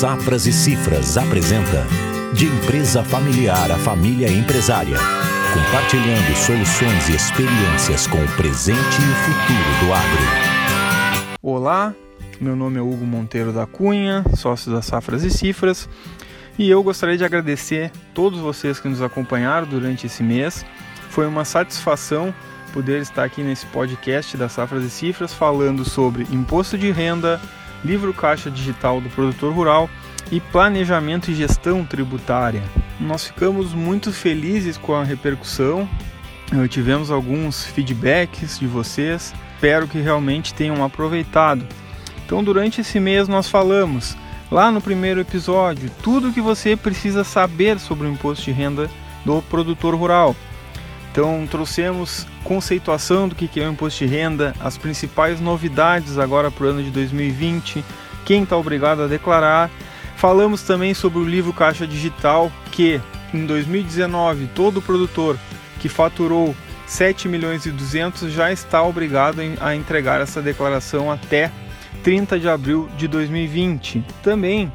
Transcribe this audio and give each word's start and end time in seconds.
Safras 0.00 0.46
e 0.46 0.52
Cifras 0.54 1.18
apresenta 1.18 1.86
De 2.32 2.46
empresa 2.46 3.04
familiar 3.04 3.70
a 3.70 3.76
família 3.76 4.32
empresária. 4.32 4.96
Compartilhando 5.52 6.34
soluções 6.34 7.10
e 7.10 7.16
experiências 7.16 8.06
com 8.06 8.16
o 8.16 8.28
presente 8.28 8.78
e 8.78 8.80
o 8.80 9.14
futuro 9.26 9.84
do 9.84 9.92
agro. 9.92 11.36
Olá, 11.42 11.94
meu 12.40 12.56
nome 12.56 12.78
é 12.78 12.80
Hugo 12.80 13.04
Monteiro 13.04 13.52
da 13.52 13.66
Cunha, 13.66 14.24
sócio 14.38 14.72
da 14.72 14.80
Safras 14.80 15.22
e 15.22 15.30
Cifras, 15.30 15.86
e 16.58 16.70
eu 16.70 16.82
gostaria 16.82 17.18
de 17.18 17.24
agradecer 17.26 17.92
todos 18.14 18.38
vocês 18.38 18.80
que 18.80 18.88
nos 18.88 19.02
acompanharam 19.02 19.66
durante 19.66 20.06
esse 20.06 20.22
mês. 20.22 20.64
Foi 21.10 21.26
uma 21.26 21.44
satisfação 21.44 22.34
poder 22.72 23.02
estar 23.02 23.24
aqui 23.24 23.42
nesse 23.42 23.66
podcast 23.66 24.34
da 24.38 24.48
Safras 24.48 24.82
e 24.82 24.88
Cifras 24.88 25.34
falando 25.34 25.84
sobre 25.84 26.26
imposto 26.30 26.78
de 26.78 26.90
renda, 26.90 27.38
livro 27.84 28.12
caixa 28.12 28.50
digital 28.50 29.00
do 29.00 29.08
produtor 29.10 29.52
rural 29.52 29.88
e 30.30 30.40
planejamento 30.40 31.30
e 31.30 31.34
gestão 31.34 31.84
tributária. 31.84 32.62
Nós 33.00 33.26
ficamos 33.26 33.72
muito 33.72 34.12
felizes 34.12 34.76
com 34.76 34.94
a 34.94 35.02
repercussão, 35.02 35.88
tivemos 36.68 37.10
alguns 37.10 37.64
feedbacks 37.64 38.58
de 38.58 38.66
vocês, 38.66 39.34
espero 39.54 39.88
que 39.88 39.98
realmente 39.98 40.52
tenham 40.54 40.84
aproveitado. 40.84 41.66
Então, 42.24 42.44
durante 42.44 42.80
esse 42.80 43.00
mês, 43.00 43.26
nós 43.26 43.48
falamos 43.48 44.16
lá 44.50 44.70
no 44.70 44.80
primeiro 44.80 45.20
episódio 45.20 45.90
tudo 46.02 46.28
o 46.28 46.32
que 46.32 46.40
você 46.40 46.76
precisa 46.76 47.24
saber 47.24 47.78
sobre 47.78 48.06
o 48.06 48.10
imposto 48.10 48.44
de 48.44 48.52
renda 48.52 48.90
do 49.24 49.42
produtor 49.42 49.94
rural. 49.94 50.36
Então 51.10 51.46
trouxemos 51.50 52.26
conceituação 52.44 53.28
do 53.28 53.34
que 53.34 53.60
é 53.60 53.68
o 53.68 53.72
imposto 53.72 54.04
de 54.04 54.10
renda, 54.10 54.54
as 54.60 54.78
principais 54.78 55.40
novidades 55.40 56.18
agora 56.18 56.50
para 56.50 56.66
o 56.66 56.68
ano 56.68 56.82
de 56.82 56.90
2020, 56.90 57.84
quem 58.24 58.44
está 58.44 58.56
obrigado 58.56 59.02
a 59.02 59.06
declarar. 59.06 59.70
Falamos 60.16 60.62
também 60.62 60.94
sobre 60.94 61.18
o 61.18 61.24
livro 61.24 61.52
Caixa 61.52 61.86
Digital, 61.86 62.52
que 62.70 63.00
em 63.34 63.44
2019 63.44 64.50
todo 64.54 64.82
produtor 64.82 65.36
que 65.80 65.88
faturou 65.88 66.54
7 66.86 67.28
milhões 67.28 67.66
e 67.66 67.70
200 67.70 68.32
já 68.32 68.52
está 68.52 68.82
obrigado 68.82 69.40
a 69.60 69.74
entregar 69.74 70.20
essa 70.20 70.42
declaração 70.42 71.10
até 71.10 71.50
30 72.02 72.38
de 72.38 72.48
abril 72.48 72.88
de 72.96 73.08
2020. 73.08 74.04
Também 74.22 74.70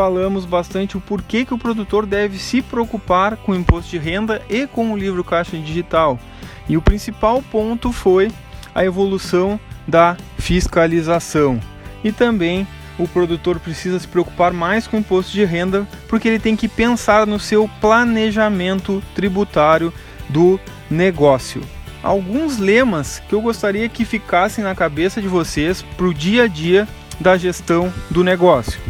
falamos 0.00 0.46
bastante 0.46 0.96
o 0.96 1.00
porquê 1.00 1.44
que 1.44 1.52
o 1.52 1.58
produtor 1.58 2.06
deve 2.06 2.38
se 2.38 2.62
preocupar 2.62 3.36
com 3.36 3.52
o 3.52 3.54
imposto 3.54 3.90
de 3.90 3.98
renda 3.98 4.40
e 4.48 4.66
com 4.66 4.90
o 4.90 4.96
livro 4.96 5.22
caixa 5.22 5.58
digital. 5.58 6.18
E 6.66 6.74
o 6.74 6.80
principal 6.80 7.42
ponto 7.42 7.92
foi 7.92 8.32
a 8.74 8.82
evolução 8.82 9.60
da 9.86 10.16
fiscalização. 10.38 11.60
E 12.02 12.10
também 12.10 12.66
o 12.98 13.06
produtor 13.06 13.60
precisa 13.60 13.98
se 13.98 14.08
preocupar 14.08 14.54
mais 14.54 14.86
com 14.86 14.96
o 14.96 15.00
imposto 15.00 15.32
de 15.32 15.44
renda 15.44 15.86
porque 16.08 16.28
ele 16.28 16.38
tem 16.38 16.56
que 16.56 16.66
pensar 16.66 17.26
no 17.26 17.38
seu 17.38 17.68
planejamento 17.78 19.02
tributário 19.14 19.92
do 20.30 20.58
negócio. 20.90 21.60
Alguns 22.02 22.56
lemas 22.56 23.20
que 23.28 23.34
eu 23.34 23.42
gostaria 23.42 23.86
que 23.86 24.06
ficassem 24.06 24.64
na 24.64 24.74
cabeça 24.74 25.20
de 25.20 25.28
vocês 25.28 25.82
para 25.94 26.06
o 26.06 26.14
dia 26.14 26.44
a 26.44 26.46
dia 26.46 26.88
da 27.20 27.36
gestão 27.36 27.92
do 28.10 28.24
negócio. 28.24 28.80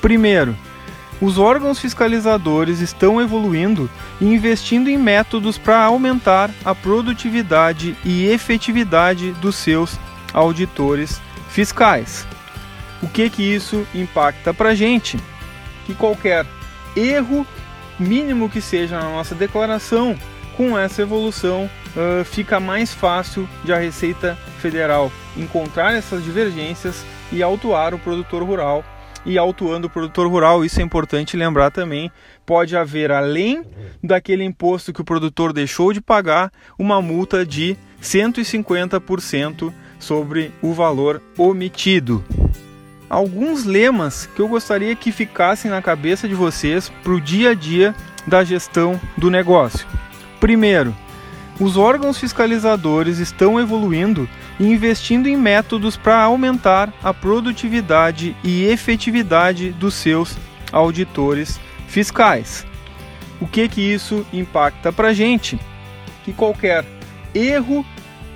Primeiro, 0.00 0.56
os 1.20 1.36
órgãos 1.36 1.80
fiscalizadores 1.80 2.80
estão 2.80 3.20
evoluindo 3.20 3.90
e 4.20 4.26
investindo 4.26 4.88
em 4.88 4.96
métodos 4.96 5.58
para 5.58 5.82
aumentar 5.82 6.50
a 6.64 6.74
produtividade 6.74 7.96
e 8.04 8.26
efetividade 8.26 9.32
dos 9.32 9.56
seus 9.56 9.98
auditores 10.32 11.20
fiscais. 11.50 12.26
O 13.02 13.08
que 13.08 13.28
que 13.28 13.42
isso 13.42 13.86
impacta 13.94 14.54
para 14.54 14.70
a 14.70 14.74
gente? 14.74 15.18
Que 15.86 15.94
qualquer 15.94 16.46
erro, 16.96 17.46
mínimo 17.98 18.48
que 18.48 18.60
seja 18.60 18.98
na 19.00 19.10
nossa 19.10 19.34
declaração, 19.34 20.16
com 20.56 20.78
essa 20.78 21.02
evolução 21.02 21.70
uh, 21.96 22.24
fica 22.24 22.58
mais 22.60 22.92
fácil 22.92 23.48
de 23.64 23.72
a 23.72 23.78
Receita 23.78 24.36
Federal 24.60 25.10
encontrar 25.36 25.94
essas 25.94 26.22
divergências 26.22 27.04
e 27.32 27.42
autuar 27.42 27.94
o 27.94 27.98
produtor 27.98 28.42
rural 28.42 28.84
e 29.24 29.36
autuando 29.38 29.86
o 29.86 29.90
produtor 29.90 30.28
rural, 30.28 30.64
isso 30.64 30.80
é 30.80 30.82
importante 30.82 31.36
lembrar 31.36 31.70
também, 31.70 32.10
pode 32.46 32.76
haver, 32.76 33.10
além 33.10 33.64
daquele 34.02 34.44
imposto 34.44 34.92
que 34.92 35.00
o 35.00 35.04
produtor 35.04 35.52
deixou 35.52 35.92
de 35.92 36.00
pagar, 36.00 36.52
uma 36.78 37.02
multa 37.02 37.44
de 37.44 37.76
150% 38.02 39.72
sobre 39.98 40.52
o 40.62 40.72
valor 40.72 41.22
omitido. 41.36 42.24
Alguns 43.10 43.64
lemas 43.64 44.26
que 44.26 44.40
eu 44.40 44.48
gostaria 44.48 44.94
que 44.94 45.10
ficassem 45.10 45.70
na 45.70 45.80
cabeça 45.80 46.28
de 46.28 46.34
vocês 46.34 46.90
para 47.02 47.12
o 47.12 47.20
dia 47.20 47.50
a 47.50 47.54
dia 47.54 47.94
da 48.26 48.44
gestão 48.44 49.00
do 49.16 49.30
negócio. 49.30 49.86
Primeiro, 50.38 50.94
os 51.60 51.76
órgãos 51.76 52.18
fiscalizadores 52.18 53.18
estão 53.18 53.58
evoluindo 53.58 54.28
e 54.60 54.66
investindo 54.66 55.28
em 55.28 55.36
métodos 55.36 55.96
para 55.96 56.22
aumentar 56.22 56.92
a 57.02 57.12
produtividade 57.12 58.36
e 58.44 58.64
efetividade 58.64 59.72
dos 59.72 59.94
seus 59.94 60.36
auditores 60.70 61.58
fiscais. 61.88 62.64
O 63.40 63.46
que 63.46 63.68
que 63.68 63.80
isso 63.80 64.26
impacta 64.32 64.92
para 64.92 65.12
gente? 65.12 65.58
Que 66.24 66.32
qualquer 66.32 66.84
erro, 67.34 67.84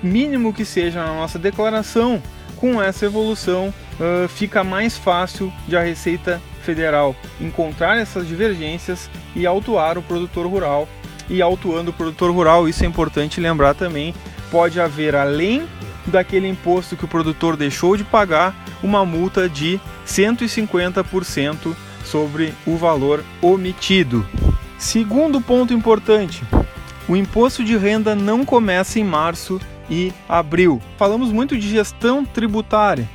mínimo 0.01 0.53
que 0.53 0.65
seja 0.65 1.05
na 1.05 1.13
nossa 1.13 1.39
declaração, 1.39 2.21
com 2.57 2.81
essa 2.81 3.05
evolução 3.05 3.73
uh, 3.99 4.27
fica 4.27 4.63
mais 4.63 4.97
fácil 4.97 5.51
de 5.67 5.75
a 5.75 5.81
Receita 5.81 6.41
Federal 6.61 7.15
encontrar 7.41 7.97
essas 7.97 8.25
divergências 8.25 9.09
e 9.35 9.45
autuar 9.45 9.97
o 9.97 10.01
produtor 10.01 10.47
rural. 10.47 10.87
E 11.29 11.41
autuando 11.41 11.91
o 11.91 11.93
produtor 11.93 12.31
rural, 12.31 12.67
isso 12.67 12.83
é 12.83 12.87
importante 12.87 13.39
lembrar 13.39 13.73
também, 13.73 14.13
pode 14.51 14.79
haver 14.79 15.15
além 15.15 15.67
daquele 16.05 16.47
imposto 16.47 16.95
que 16.95 17.05
o 17.05 17.07
produtor 17.07 17.55
deixou 17.55 17.95
de 17.95 18.03
pagar, 18.03 18.55
uma 18.81 19.05
multa 19.05 19.47
de 19.47 19.79
150% 20.05 21.75
sobre 22.03 22.53
o 22.65 22.75
valor 22.75 23.23
omitido. 23.41 24.25
Segundo 24.77 25.39
ponto 25.39 25.73
importante: 25.73 26.43
o 27.07 27.15
imposto 27.15 27.63
de 27.63 27.77
renda 27.77 28.15
não 28.15 28.43
começa 28.43 28.99
em 28.99 29.03
março 29.03 29.59
e 29.89 30.11
abril. 30.27 30.81
Falamos 30.97 31.31
muito 31.31 31.57
de 31.57 31.69
gestão 31.69 32.25
tributária. 32.25 33.09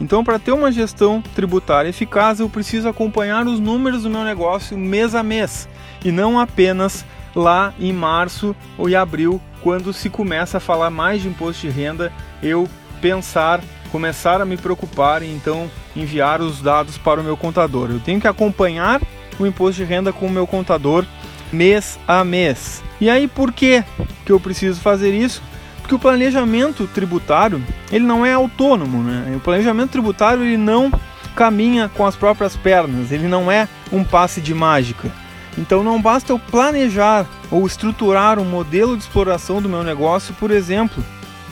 Então, 0.00 0.24
para 0.24 0.38
ter 0.38 0.50
uma 0.50 0.72
gestão 0.72 1.22
tributária 1.34 1.88
eficaz, 1.88 2.40
eu 2.40 2.48
preciso 2.48 2.88
acompanhar 2.88 3.46
os 3.46 3.60
números 3.60 4.02
do 4.02 4.10
meu 4.10 4.24
negócio 4.24 4.76
mês 4.76 5.14
a 5.14 5.22
mês 5.22 5.68
e 6.04 6.10
não 6.10 6.40
apenas 6.40 7.04
lá 7.34 7.72
em 7.78 7.92
março 7.92 8.54
ou 8.76 8.88
em 8.88 8.94
abril, 8.94 9.40
quando 9.62 9.92
se 9.92 10.10
começa 10.10 10.58
a 10.58 10.60
falar 10.60 10.90
mais 10.90 11.22
de 11.22 11.28
imposto 11.28 11.62
de 11.62 11.70
renda, 11.70 12.12
eu 12.42 12.68
pensar, 13.00 13.60
começar 13.90 14.40
a 14.40 14.44
me 14.44 14.56
preocupar 14.56 15.22
e 15.22 15.30
então 15.30 15.70
enviar 15.94 16.40
os 16.40 16.60
dados 16.60 16.98
para 16.98 17.20
o 17.20 17.24
meu 17.24 17.36
contador. 17.36 17.90
Eu 17.90 18.00
tenho 18.00 18.20
que 18.20 18.28
acompanhar 18.28 19.00
o 19.38 19.46
imposto 19.46 19.82
de 19.82 19.84
renda 19.84 20.12
com 20.12 20.26
o 20.26 20.30
meu 20.30 20.46
contador 20.46 21.04
mês 21.52 21.98
a 22.08 22.24
mês. 22.24 22.82
E 23.00 23.10
aí 23.10 23.28
por 23.28 23.52
que 23.52 23.84
que 24.24 24.32
eu 24.32 24.40
preciso 24.40 24.80
fazer 24.80 25.12
isso? 25.12 25.42
Porque 25.80 25.94
o 25.94 25.98
planejamento 25.98 26.86
tributário, 26.86 27.62
ele 27.90 28.04
não 28.04 28.24
é 28.24 28.32
autônomo, 28.32 29.02
né? 29.02 29.34
O 29.36 29.40
planejamento 29.40 29.90
tributário 29.90 30.44
ele 30.44 30.56
não 30.56 30.90
caminha 31.34 31.88
com 31.88 32.06
as 32.06 32.14
próprias 32.14 32.56
pernas, 32.56 33.10
ele 33.10 33.26
não 33.26 33.50
é 33.50 33.68
um 33.90 34.04
passe 34.04 34.40
de 34.40 34.54
mágica. 34.54 35.10
Então 35.56 35.82
não 35.82 36.00
basta 36.00 36.32
eu 36.32 36.38
planejar 36.38 37.26
ou 37.50 37.66
estruturar 37.66 38.38
um 38.38 38.44
modelo 38.44 38.96
de 38.96 39.02
exploração 39.02 39.60
do 39.60 39.68
meu 39.68 39.82
negócio, 39.82 40.34
por 40.34 40.50
exemplo, 40.50 41.04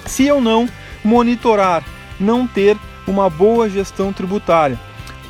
se 0.07 0.27
eu 0.27 0.41
não 0.41 0.69
monitorar, 1.05 1.85
não 2.19 2.47
ter 2.47 2.77
uma 3.07 3.29
boa 3.29 3.69
gestão 3.69 4.13
tributária. 4.13 4.79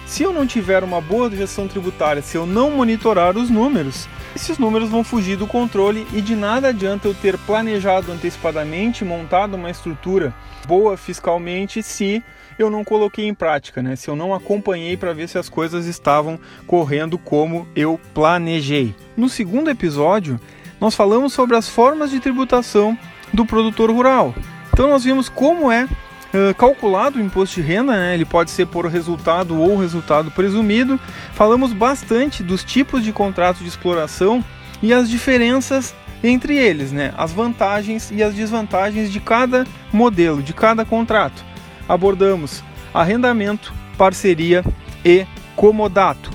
Se 0.06 0.22
eu 0.22 0.32
não 0.32 0.46
tiver 0.46 0.82
uma 0.82 1.00
boa 1.00 1.30
gestão 1.30 1.68
tributária, 1.68 2.22
se 2.22 2.36
eu 2.36 2.44
não 2.44 2.70
monitorar 2.72 3.36
os 3.36 3.48
números, 3.48 4.08
esses 4.34 4.58
números 4.58 4.88
vão 4.88 5.04
fugir 5.04 5.36
do 5.36 5.46
controle 5.46 6.06
e 6.12 6.20
de 6.20 6.34
nada 6.34 6.68
adianta 6.68 7.06
eu 7.06 7.14
ter 7.14 7.38
planejado 7.38 8.10
antecipadamente, 8.10 9.04
montado 9.04 9.54
uma 9.54 9.70
estrutura 9.70 10.34
boa 10.66 10.96
fiscalmente 10.96 11.82
se 11.82 12.22
eu 12.62 12.70
não 12.70 12.84
coloquei 12.84 13.26
em 13.26 13.34
prática, 13.34 13.82
né? 13.82 13.96
Se 13.96 14.08
eu 14.08 14.16
não 14.16 14.34
acompanhei 14.34 14.96
para 14.96 15.12
ver 15.12 15.28
se 15.28 15.38
as 15.38 15.48
coisas 15.48 15.86
estavam 15.86 16.38
correndo 16.66 17.18
como 17.18 17.66
eu 17.74 18.00
planejei. 18.12 18.94
No 19.16 19.28
segundo 19.28 19.70
episódio, 19.70 20.38
nós 20.80 20.94
falamos 20.94 21.32
sobre 21.32 21.56
as 21.56 21.68
formas 21.68 22.10
de 22.10 22.20
tributação 22.20 22.96
do 23.32 23.44
produtor 23.44 23.90
rural. 23.90 24.34
Então 24.72 24.88
nós 24.88 25.04
vimos 25.04 25.28
como 25.28 25.70
é 25.70 25.88
Uh, 26.32 26.54
calculado 26.54 27.18
o 27.18 27.20
imposto 27.20 27.56
de 27.56 27.66
renda, 27.66 27.92
né? 27.92 28.14
ele 28.14 28.24
pode 28.24 28.52
ser 28.52 28.64
por 28.64 28.86
resultado 28.86 29.60
ou 29.60 29.76
resultado 29.76 30.30
presumido. 30.30 30.96
Falamos 31.32 31.72
bastante 31.72 32.40
dos 32.40 32.62
tipos 32.62 33.02
de 33.02 33.12
contratos 33.12 33.62
de 33.62 33.68
exploração 33.68 34.44
e 34.80 34.92
as 34.92 35.10
diferenças 35.10 35.92
entre 36.22 36.56
eles, 36.56 36.92
né? 36.92 37.12
as 37.16 37.32
vantagens 37.32 38.12
e 38.12 38.22
as 38.22 38.32
desvantagens 38.32 39.10
de 39.10 39.18
cada 39.18 39.66
modelo, 39.92 40.40
de 40.40 40.54
cada 40.54 40.84
contrato. 40.84 41.49
Abordamos 41.90 42.62
arrendamento, 42.94 43.74
parceria 43.98 44.64
e 45.04 45.26
comodato. 45.56 46.30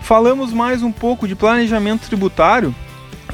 falamos 0.00 0.50
mais 0.50 0.82
um 0.82 0.90
pouco 0.90 1.28
de 1.28 1.36
planejamento 1.36 2.06
tributário, 2.06 2.74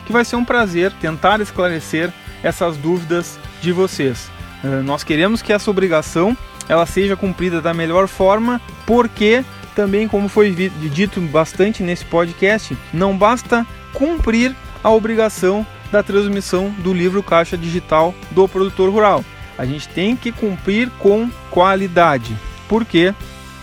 que 0.06 0.14
vai 0.14 0.24
ser 0.24 0.38
um 0.38 0.46
prazer 0.46 0.94
tentar 0.94 1.42
esclarecer 1.42 2.10
essas 2.42 2.78
dúvidas 2.78 3.38
de 3.62 3.74
vocês. 3.74 4.32
Uh, 4.64 4.82
nós 4.82 5.04
queremos 5.04 5.42
que 5.42 5.52
essa 5.52 5.70
obrigação 5.70 6.38
ela 6.70 6.86
seja 6.86 7.18
cumprida 7.18 7.62
da 7.62 7.74
melhor 7.74 8.08
forma, 8.08 8.62
porque 8.86 9.44
também, 9.76 10.08
como 10.08 10.30
foi 10.30 10.54
dito 10.54 11.20
bastante 11.20 11.84
nesse 11.84 12.06
podcast, 12.06 12.78
não 12.94 13.18
basta 13.18 13.68
cumprir 13.92 14.56
a 14.82 14.90
obrigação 14.90 15.68
da 15.92 16.02
transmissão 16.02 16.70
do 16.78 16.94
livro 16.94 17.22
Caixa 17.22 17.58
Digital 17.58 18.16
do 18.32 18.48
produtor 18.48 18.90
rural. 18.90 19.22
A 19.60 19.66
gente 19.66 19.90
tem 19.90 20.16
que 20.16 20.32
cumprir 20.32 20.90
com 21.00 21.30
qualidade. 21.52 22.34
Por 22.70 22.86
quê? 22.86 23.14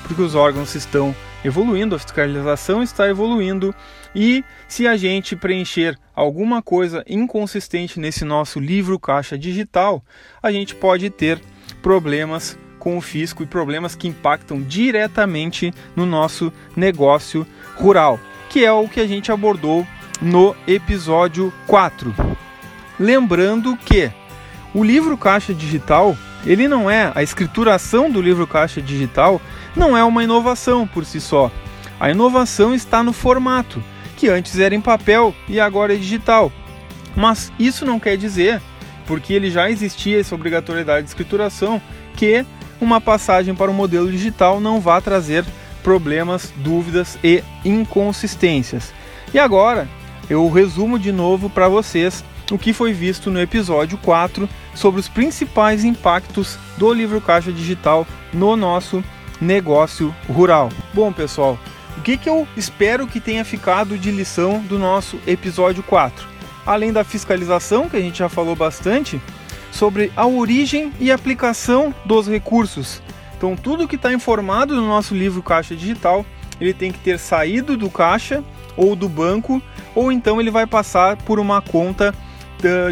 Porque 0.02 0.20
os 0.20 0.34
órgãos 0.34 0.74
estão 0.74 1.16
evoluindo, 1.42 1.94
a 1.94 1.98
fiscalização 1.98 2.82
está 2.82 3.08
evoluindo 3.08 3.74
e 4.14 4.44
se 4.68 4.86
a 4.86 4.94
gente 4.94 5.34
preencher 5.34 5.98
alguma 6.14 6.60
coisa 6.60 7.02
inconsistente 7.08 7.98
nesse 7.98 8.26
nosso 8.26 8.60
livro 8.60 8.98
caixa 8.98 9.38
digital, 9.38 10.04
a 10.42 10.52
gente 10.52 10.74
pode 10.74 11.08
ter 11.08 11.40
problemas 11.80 12.58
com 12.78 12.98
o 12.98 13.00
fisco 13.00 13.42
e 13.42 13.46
problemas 13.46 13.94
que 13.94 14.06
impactam 14.06 14.60
diretamente 14.60 15.72
no 15.96 16.04
nosso 16.04 16.52
negócio 16.76 17.46
rural, 17.74 18.20
que 18.50 18.66
é 18.66 18.70
o 18.70 18.86
que 18.86 19.00
a 19.00 19.06
gente 19.06 19.32
abordou 19.32 19.86
no 20.20 20.54
episódio 20.66 21.50
4. 21.66 22.14
Lembrando 23.00 23.74
que 23.78 24.12
o 24.76 24.84
livro 24.84 25.16
caixa 25.16 25.54
digital, 25.54 26.14
ele 26.44 26.68
não 26.68 26.90
é 26.90 27.10
a 27.14 27.22
escrituração 27.22 28.10
do 28.10 28.20
livro 28.20 28.46
caixa 28.46 28.82
digital, 28.82 29.40
não 29.74 29.96
é 29.96 30.04
uma 30.04 30.22
inovação 30.22 30.86
por 30.86 31.06
si 31.06 31.18
só. 31.18 31.50
A 31.98 32.10
inovação 32.10 32.74
está 32.74 33.02
no 33.02 33.14
formato, 33.14 33.82
que 34.18 34.28
antes 34.28 34.58
era 34.58 34.74
em 34.74 34.80
papel 34.82 35.34
e 35.48 35.58
agora 35.58 35.94
é 35.94 35.96
digital. 35.96 36.52
Mas 37.16 37.50
isso 37.58 37.86
não 37.86 37.98
quer 37.98 38.18
dizer, 38.18 38.60
porque 39.06 39.32
ele 39.32 39.50
já 39.50 39.70
existia 39.70 40.20
essa 40.20 40.34
obrigatoriedade 40.34 41.04
de 41.04 41.08
escrituração, 41.08 41.80
que 42.14 42.44
uma 42.78 43.00
passagem 43.00 43.54
para 43.54 43.70
o 43.70 43.74
modelo 43.74 44.12
digital 44.12 44.60
não 44.60 44.78
vá 44.78 45.00
trazer 45.00 45.42
problemas, 45.82 46.52
dúvidas 46.54 47.18
e 47.24 47.42
inconsistências. 47.64 48.92
E 49.32 49.38
agora 49.38 49.88
eu 50.28 50.46
resumo 50.50 50.98
de 50.98 51.12
novo 51.12 51.48
para 51.48 51.66
vocês 51.66 52.22
o 52.52 52.58
que 52.58 52.72
foi 52.72 52.92
visto 52.92 53.30
no 53.30 53.40
episódio 53.40 53.98
4 53.98 54.48
sobre 54.76 55.00
os 55.00 55.08
principais 55.08 55.82
impactos 55.82 56.56
do 56.76 56.92
livro 56.92 57.20
caixa 57.20 57.50
digital 57.50 58.06
no 58.32 58.54
nosso 58.54 59.02
negócio 59.40 60.14
rural. 60.28 60.68
Bom, 60.94 61.12
pessoal, 61.12 61.58
o 61.96 62.02
que, 62.02 62.16
que 62.16 62.28
eu 62.28 62.46
espero 62.56 63.06
que 63.06 63.18
tenha 63.18 63.44
ficado 63.44 63.98
de 63.98 64.10
lição 64.10 64.60
do 64.60 64.78
nosso 64.78 65.18
episódio 65.26 65.82
4? 65.82 66.28
Além 66.64 66.92
da 66.92 67.02
fiscalização, 67.02 67.88
que 67.88 67.96
a 67.96 68.00
gente 68.00 68.18
já 68.18 68.28
falou 68.28 68.54
bastante, 68.54 69.20
sobre 69.72 70.12
a 70.16 70.26
origem 70.26 70.92
e 71.00 71.10
aplicação 71.10 71.94
dos 72.04 72.28
recursos. 72.28 73.02
Então, 73.36 73.56
tudo 73.56 73.88
que 73.88 73.96
está 73.96 74.12
informado 74.12 74.74
no 74.74 74.86
nosso 74.86 75.14
livro 75.14 75.42
Caixa 75.42 75.74
Digital, 75.76 76.24
ele 76.60 76.72
tem 76.72 76.90
que 76.90 76.98
ter 76.98 77.18
saído 77.18 77.76
do 77.76 77.90
caixa 77.90 78.42
ou 78.76 78.96
do 78.96 79.08
banco, 79.08 79.60
ou 79.94 80.10
então 80.10 80.40
ele 80.40 80.50
vai 80.50 80.66
passar 80.66 81.16
por 81.16 81.38
uma 81.38 81.60
conta 81.60 82.14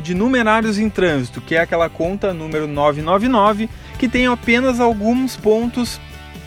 de 0.03 0.15
numerários 0.15 0.79
em 0.79 0.89
trânsito, 0.91 1.41
que 1.41 1.55
é 1.55 1.61
aquela 1.61 1.89
conta 1.89 2.35
número 2.35 2.67
999, 2.67 3.69
que 3.99 4.09
tem 4.09 4.27
apenas 4.27 4.81
alguns 4.81 5.37
pontos, 5.37 6.01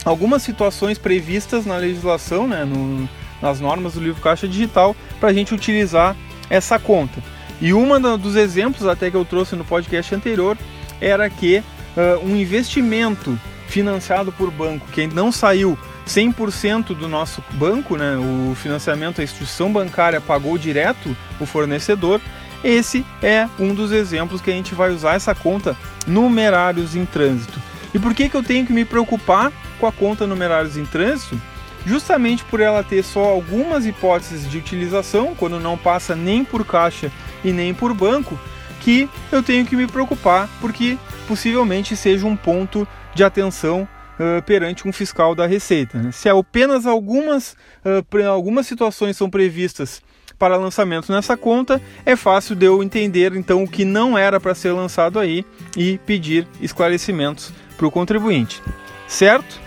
algumas 0.05 0.43
situações 0.43 0.97
previstas 0.97 1.65
na 1.65 1.77
legislação, 1.77 2.47
né, 2.47 2.63
no, 2.63 3.09
nas 3.41 3.59
normas 3.59 3.93
do 3.93 4.01
livro 4.01 4.21
Caixa 4.21 4.47
Digital, 4.47 4.95
para 5.19 5.29
a 5.29 5.33
gente 5.33 5.53
utilizar 5.53 6.15
essa 6.49 6.77
conta. 6.79 7.21
E 7.59 7.73
um 7.73 8.17
dos 8.17 8.35
exemplos 8.35 8.85
até 8.85 9.09
que 9.09 9.17
eu 9.17 9.25
trouxe 9.25 9.55
no 9.55 9.65
podcast 9.65 10.13
anterior 10.13 10.57
era 11.01 11.29
que 11.29 11.57
uh, 11.95 12.25
um 12.25 12.35
investimento 12.35 13.37
financiado 13.67 14.31
por 14.31 14.51
banco 14.51 14.87
que 14.91 15.07
não 15.07 15.31
saiu 15.31 15.77
100% 16.07 16.95
do 16.95 17.07
nosso 17.07 17.43
banco, 17.51 17.97
né, 17.97 18.15
o 18.15 18.55
financiamento, 18.55 19.19
a 19.19 19.23
instituição 19.23 19.71
bancária 19.71 20.21
pagou 20.21 20.57
direto 20.57 21.15
o 21.39 21.45
fornecedor, 21.45 22.21
esse 22.63 23.05
é 23.21 23.47
um 23.59 23.73
dos 23.73 23.91
exemplos 23.91 24.41
que 24.41 24.49
a 24.49 24.53
gente 24.53 24.73
vai 24.73 24.91
usar 24.91 25.15
essa 25.15 25.33
conta 25.35 25.75
numerários 26.05 26.95
em 26.95 27.05
trânsito. 27.05 27.59
E 27.93 27.99
por 27.99 28.13
que, 28.13 28.29
que 28.29 28.35
eu 28.35 28.43
tenho 28.43 28.65
que 28.65 28.73
me 28.73 28.85
preocupar 28.85 29.51
com 29.79 29.87
a 29.87 29.91
conta 29.91 30.27
numerários 30.27 30.77
em 30.77 30.85
trânsito? 30.85 31.39
Justamente 31.85 32.43
por 32.45 32.59
ela 32.59 32.83
ter 32.83 33.03
só 33.03 33.23
algumas 33.23 33.85
hipóteses 33.85 34.49
de 34.49 34.57
utilização, 34.57 35.33
quando 35.35 35.59
não 35.59 35.77
passa 35.77 36.15
nem 36.15 36.43
por 36.43 36.65
caixa 36.65 37.11
e 37.43 37.51
nem 37.51 37.73
por 37.73 37.93
banco, 37.93 38.37
que 38.81 39.09
eu 39.31 39.41
tenho 39.41 39.65
que 39.65 39.75
me 39.75 39.87
preocupar, 39.87 40.49
porque 40.59 40.97
possivelmente 41.27 41.95
seja 41.95 42.25
um 42.25 42.35
ponto 42.35 42.87
de 43.13 43.23
atenção 43.23 43.87
uh, 44.19 44.41
perante 44.43 44.87
um 44.87 44.91
fiscal 44.91 45.33
da 45.33 45.45
Receita. 45.45 45.97
Né? 45.97 46.11
Se 46.11 46.29
apenas 46.29 46.85
algumas, 46.85 47.55
uh, 47.85 48.27
algumas 48.27 48.67
situações 48.67 49.15
são 49.15 49.29
previstas 49.29 50.01
para 50.37 50.55
lançamento 50.55 51.11
nessa 51.11 51.35
conta, 51.35 51.81
é 52.05 52.15
fácil 52.15 52.55
de 52.55 52.65
eu 52.65 52.83
entender 52.83 53.35
então 53.35 53.63
o 53.63 53.67
que 53.67 53.83
não 53.83 54.17
era 54.17 54.39
para 54.39 54.53
ser 54.53 54.71
lançado 54.71 55.19
aí 55.19 55.45
e 55.75 55.97
pedir 56.05 56.47
esclarecimentos 56.61 57.51
para 57.75 57.87
o 57.87 57.91
contribuinte, 57.91 58.61
certo? 59.07 59.59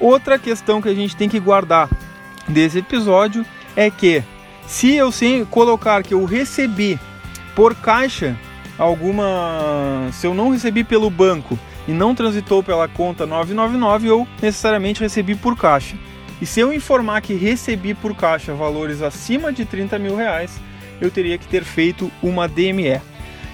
Outra 0.00 0.38
questão 0.38 0.80
que 0.80 0.88
a 0.88 0.94
gente 0.94 1.16
tem 1.16 1.28
que 1.28 1.40
guardar 1.40 1.88
desse 2.48 2.78
episódio 2.78 3.44
é 3.74 3.90
que 3.90 4.22
se 4.66 4.94
eu 4.94 5.12
sem 5.12 5.44
colocar 5.44 6.02
que 6.02 6.14
eu 6.14 6.24
recebi 6.24 6.98
por 7.54 7.74
caixa 7.74 8.36
alguma, 8.78 10.08
se 10.12 10.26
eu 10.26 10.34
não 10.34 10.50
recebi 10.50 10.84
pelo 10.84 11.08
banco 11.08 11.58
e 11.88 11.92
não 11.92 12.14
transitou 12.14 12.62
pela 12.62 12.88
conta 12.88 13.26
999, 13.26 14.08
eu 14.08 14.28
necessariamente 14.42 15.00
recebi 15.00 15.34
por 15.34 15.56
caixa. 15.56 15.96
E 16.40 16.46
se 16.46 16.60
eu 16.60 16.72
informar 16.72 17.22
que 17.22 17.34
recebi 17.34 17.94
por 17.94 18.14
caixa 18.14 18.54
valores 18.54 19.02
acima 19.02 19.52
de 19.52 19.64
30 19.64 19.98
mil 19.98 20.16
reais, 20.16 20.60
eu 21.00 21.10
teria 21.10 21.38
que 21.38 21.46
ter 21.46 21.64
feito 21.64 22.10
uma 22.22 22.46
DME. 22.46 23.00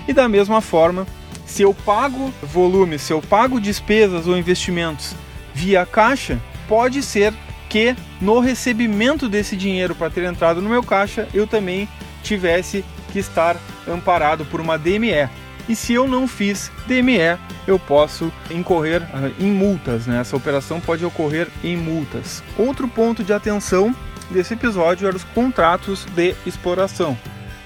E 0.09 0.13
da 0.13 0.29
mesma 0.29 0.61
forma, 0.61 1.07
se 1.47 1.63
eu 1.63 1.73
pago 1.73 2.33
volume, 2.43 2.99
se 2.99 3.13
eu 3.13 3.21
pago 3.21 3.61
despesas 3.61 4.27
ou 4.27 4.37
investimentos 4.37 5.15
via 5.55 5.87
caixa, 5.87 6.41
pode 6.67 7.03
ser 7.03 7.33
que 7.69 7.95
no 8.21 8.41
recebimento 8.41 9.29
desse 9.29 9.57
dinheiro 9.57 9.95
para 9.95 10.11
ter 10.11 10.25
entrado 10.25 10.61
no 10.61 10.69
meu 10.69 10.83
caixa, 10.83 11.29
eu 11.33 11.47
também 11.47 11.89
tivesse 12.23 12.85
que 13.13 13.19
estar 13.19 13.57
amparado 13.87 14.45
por 14.45 14.61
uma 14.61 14.79
DME. 14.79 15.29
E 15.69 15.77
se 15.77 15.93
eu 15.93 16.09
não 16.09 16.27
fiz 16.27 16.71
DME, 16.87 17.39
eu 17.67 17.79
posso 17.79 18.33
incorrer 18.51 19.03
uh, 19.03 19.33
em 19.39 19.51
multas. 19.51 20.07
Né? 20.07 20.21
Essa 20.21 20.37
operação 20.37 20.81
pode 20.81 21.05
ocorrer 21.05 21.49
em 21.63 21.77
multas. 21.77 22.43
Outro 22.59 22.89
ponto 22.89 23.23
de 23.23 23.33
atenção 23.33 23.95
desse 24.31 24.55
episódio 24.55 25.07
eram 25.07 25.17
os 25.17 25.25
contratos 25.25 26.05
de 26.07 26.35
exploração. 26.47 27.17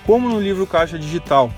Como 0.05 0.29
no 0.29 0.41
livro 0.41 0.67
Caixa 0.67 0.99
Digital 0.99 1.51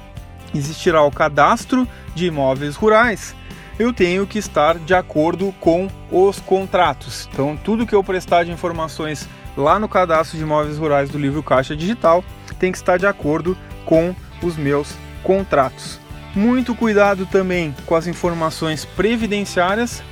existirá 0.54 1.02
o 1.02 1.10
cadastro 1.10 1.86
de 2.14 2.26
imóveis 2.26 2.74
rurais, 2.74 3.34
eu 3.78 3.92
tenho 3.92 4.26
que 4.26 4.38
estar 4.38 4.78
de 4.78 4.94
acordo 4.94 5.54
com 5.60 5.88
os 6.10 6.40
contratos. 6.40 7.28
Então, 7.32 7.56
tudo 7.56 7.86
que 7.86 7.94
eu 7.94 8.02
prestar 8.02 8.44
de 8.44 8.50
informações 8.50 9.28
lá 9.56 9.78
no 9.78 9.88
cadastro 9.88 10.36
de 10.36 10.42
imóveis 10.42 10.78
rurais 10.78 11.10
do 11.10 11.18
livro 11.18 11.42
Caixa 11.42 11.76
Digital 11.76 12.24
tem 12.58 12.72
que 12.72 12.78
estar 12.78 12.96
de 12.96 13.06
acordo 13.06 13.56
com 13.84 14.14
os 14.42 14.56
meus 14.56 14.94
contratos. 15.22 16.00
Muito 16.34 16.74
cuidado 16.74 17.26
também 17.26 17.74
com 17.86 17.94
as 17.94 18.06
informações 18.06 18.84
previdenciárias, 18.84 20.02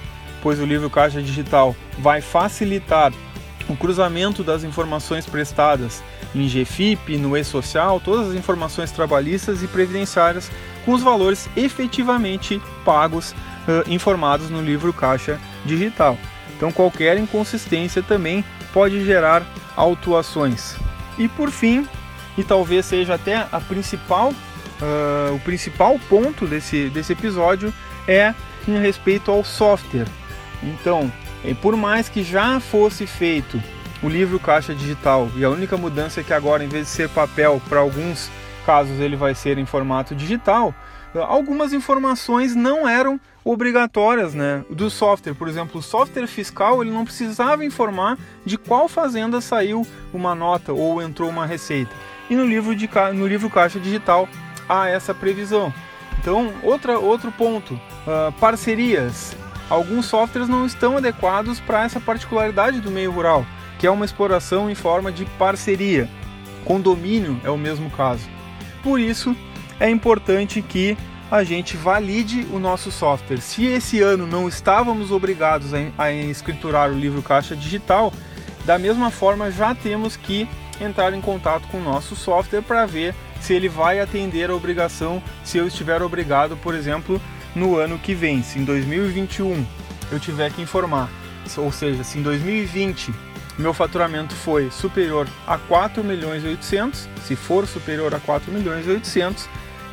pois 0.42 0.58
o 0.58 0.64
livro 0.64 0.90
Caixa 0.90 1.22
Digital 1.22 1.76
vai 1.98 2.20
facilitar 2.20 3.12
o 3.68 3.76
cruzamento 3.76 4.42
das 4.42 4.64
informações 4.64 5.26
prestadas 5.26 6.02
em 6.34 6.46
GFIP, 6.46 7.16
no 7.16 7.36
e-social, 7.36 8.00
todas 8.00 8.30
as 8.30 8.34
informações 8.34 8.90
trabalhistas 8.90 9.62
e 9.62 9.66
previdenciárias 9.66 10.50
com 10.84 10.92
os 10.92 11.02
valores 11.02 11.48
efetivamente 11.56 12.60
pagos 12.84 13.32
uh, 13.32 13.88
informados 13.88 14.50
no 14.50 14.62
livro 14.62 14.92
Caixa 14.92 15.40
Digital. 15.64 16.16
Então 16.56 16.72
qualquer 16.72 17.18
inconsistência 17.18 18.02
também 18.02 18.44
pode 18.72 19.04
gerar 19.04 19.42
autuações. 19.74 20.76
E 21.18 21.28
por 21.28 21.50
fim, 21.50 21.86
e 22.36 22.44
talvez 22.44 22.86
seja 22.86 23.14
até 23.14 23.46
a 23.50 23.60
principal, 23.60 24.32
uh, 24.80 25.34
o 25.34 25.40
principal 25.40 25.98
ponto 26.08 26.46
desse, 26.46 26.88
desse 26.90 27.12
episódio 27.12 27.72
é 28.06 28.34
em 28.66 28.78
respeito 28.80 29.30
ao 29.30 29.44
software. 29.44 30.08
Então, 30.62 31.10
por 31.60 31.76
mais 31.76 32.08
que 32.08 32.22
já 32.22 32.58
fosse 32.58 33.06
feito 33.06 33.62
o 34.02 34.08
livro 34.08 34.38
caixa 34.38 34.74
digital 34.74 35.28
e 35.36 35.44
a 35.44 35.50
única 35.50 35.76
mudança 35.76 36.20
é 36.20 36.24
que 36.24 36.32
agora, 36.32 36.64
em 36.64 36.68
vez 36.68 36.86
de 36.86 36.90
ser 36.90 37.08
papel, 37.08 37.60
para 37.68 37.80
alguns 37.80 38.30
casos 38.64 38.98
ele 39.00 39.16
vai 39.16 39.34
ser 39.34 39.58
em 39.58 39.66
formato 39.66 40.14
digital, 40.14 40.74
algumas 41.14 41.72
informações 41.72 42.54
não 42.54 42.88
eram 42.88 43.18
obrigatórias 43.44 44.34
né, 44.34 44.64
do 44.68 44.90
software. 44.90 45.34
Por 45.34 45.48
exemplo, 45.48 45.78
o 45.78 45.82
software 45.82 46.26
fiscal 46.26 46.82
ele 46.82 46.90
não 46.90 47.04
precisava 47.04 47.64
informar 47.64 48.18
de 48.44 48.58
qual 48.58 48.88
fazenda 48.88 49.40
saiu 49.40 49.86
uma 50.12 50.34
nota 50.34 50.72
ou 50.72 51.00
entrou 51.00 51.30
uma 51.30 51.46
receita. 51.46 51.92
E 52.28 52.34
no 52.34 52.44
livro, 52.44 52.74
de, 52.74 52.90
no 53.14 53.26
livro 53.26 53.48
Caixa 53.48 53.78
Digital 53.78 54.28
há 54.68 54.88
essa 54.88 55.14
previsão. 55.14 55.72
Então, 56.18 56.52
outra, 56.62 56.98
outro 56.98 57.30
ponto, 57.30 57.74
uh, 57.74 58.32
parcerias. 58.40 59.36
Alguns 59.68 60.06
softwares 60.06 60.48
não 60.48 60.64
estão 60.64 60.96
adequados 60.96 61.60
para 61.60 61.84
essa 61.84 62.00
particularidade 62.00 62.80
do 62.80 62.90
meio 62.90 63.10
rural, 63.10 63.44
que 63.78 63.86
é 63.86 63.90
uma 63.90 64.04
exploração 64.04 64.70
em 64.70 64.74
forma 64.74 65.10
de 65.10 65.24
parceria. 65.38 66.08
Condomínio 66.64 67.40
é 67.44 67.50
o 67.50 67.58
mesmo 67.58 67.90
caso. 67.90 68.28
Por 68.82 69.00
isso, 69.00 69.36
é 69.80 69.90
importante 69.90 70.62
que 70.62 70.96
a 71.30 71.42
gente 71.42 71.76
valide 71.76 72.46
o 72.52 72.58
nosso 72.58 72.90
software. 72.92 73.40
Se 73.40 73.66
esse 73.66 74.00
ano 74.00 74.26
não 74.26 74.48
estávamos 74.48 75.10
obrigados 75.10 75.72
a, 75.98 76.12
escriturar 76.12 76.90
o 76.90 76.98
livro 76.98 77.22
caixa 77.22 77.56
digital, 77.56 78.12
da 78.64 78.78
mesma 78.78 79.10
forma 79.10 79.50
já 79.50 79.74
temos 79.74 80.16
que 80.16 80.48
entrar 80.80 81.12
em 81.12 81.20
contato 81.20 81.66
com 81.68 81.78
o 81.78 81.82
nosso 81.82 82.14
software 82.14 82.62
para 82.62 82.86
ver 82.86 83.14
se 83.40 83.54
ele 83.54 83.68
vai 83.68 84.00
atender 84.00 84.50
a 84.50 84.54
obrigação 84.54 85.22
se 85.44 85.58
eu 85.58 85.66
estiver 85.66 86.02
obrigado, 86.02 86.56
por 86.56 86.74
exemplo, 86.74 87.20
no 87.54 87.76
ano 87.76 87.98
que 87.98 88.14
vem, 88.14 88.42
se 88.42 88.58
em 88.58 88.64
2021 88.64 89.64
eu 90.10 90.20
tiver 90.20 90.52
que 90.52 90.62
informar, 90.62 91.10
ou 91.56 91.72
seja, 91.72 92.04
se 92.04 92.18
em 92.18 92.22
2020 92.22 93.12
meu 93.58 93.72
faturamento 93.72 94.34
foi 94.34 94.70
superior 94.70 95.26
a 95.46 95.56
4 95.56 96.04
milhões 96.04 96.44
e 96.44 96.48
800, 96.48 97.08
se 97.24 97.34
for 97.34 97.66
superior 97.66 98.14
a 98.14 98.20
4 98.20 98.52
milhões 98.52 98.86
e 98.86 98.90
800, 98.90 99.48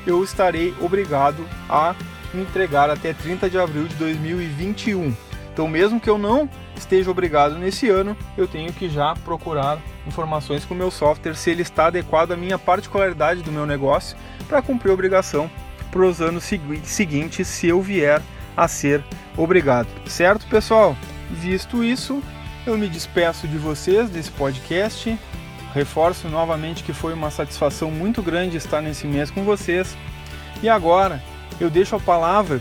eu 0.06 0.22
estarei 0.24 0.74
obrigado 0.82 1.48
a 1.70 1.96
entregar 2.34 2.90
até 2.90 3.14
30 3.14 3.50
de 3.50 3.58
abril 3.58 3.88
de 3.88 3.96
2021. 3.96 5.16
Então, 5.54 5.68
mesmo 5.68 6.00
que 6.00 6.10
eu 6.10 6.18
não 6.18 6.50
esteja 6.76 7.12
obrigado 7.12 7.60
nesse 7.60 7.88
ano, 7.88 8.18
eu 8.36 8.48
tenho 8.48 8.74
que 8.74 8.90
já 8.90 9.14
procurar 9.24 9.78
informações 10.08 10.66
com 10.66 10.74
o 10.74 10.78
meu 10.78 10.90
software 10.90 11.36
se 11.36 11.52
ele 11.52 11.62
está 11.62 11.86
adequado 11.86 12.32
à 12.32 12.36
minha 12.36 12.58
particularidade 12.58 13.44
do 13.44 13.52
meu 13.52 13.66
negócio 13.66 14.18
para 14.48 14.64
cumprir 14.64 14.90
a 14.90 14.94
obrigação 14.96 15.50
para 15.92 16.02
os 16.02 16.22
anos 16.22 16.44
seguintes, 16.84 17.48
se 17.48 17.68
eu 17.68 17.80
vier 17.80 18.20
a 18.58 18.68
ser 18.68 19.04
obrigado. 19.38 19.88
Certo, 20.08 20.48
pessoal? 20.48 20.98
Visto 21.30 21.84
isso, 21.84 22.22
eu 22.66 22.76
me 22.76 22.90
despeço 22.90 23.48
de 23.48 23.58
vocês 23.60 24.10
desse 24.10 24.32
podcast. 24.32 25.18
Reforço 25.72 26.28
novamente 26.30 26.84
que 26.84 26.94
foi 26.94 27.14
uma 27.14 27.30
satisfação 27.30 27.92
muito 27.92 28.24
grande 28.24 28.58
estar 28.58 28.82
nesse 28.82 29.06
mês 29.06 29.30
com 29.30 29.44
vocês. 29.44 29.96
E 30.64 30.70
agora 30.70 31.22
eu 31.60 31.70
deixo 31.70 31.96
a 31.96 32.00
palavra 32.00 32.60